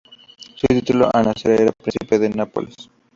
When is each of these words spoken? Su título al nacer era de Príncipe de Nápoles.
Su 0.55 0.65
título 0.65 1.11
al 1.13 1.25
nacer 1.27 1.51
era 1.51 1.65
de 1.65 1.73
Príncipe 1.73 2.17
de 2.17 2.29
Nápoles. 2.31 2.73